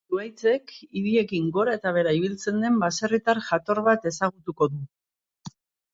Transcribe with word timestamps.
Zuhaitzek 0.13 0.71
idiekin 1.01 1.51
gora 1.57 1.75
eta 1.79 1.93
behera 1.97 2.15
ibiltzen 2.21 2.57
den 2.65 2.81
baserritar 2.85 3.43
jator 3.51 3.83
bat 3.89 4.09
ezagutuko 4.15 4.73
du. 4.73 4.85